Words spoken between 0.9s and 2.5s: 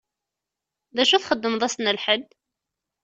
D acu txeddmeḍ ass n lḥedd?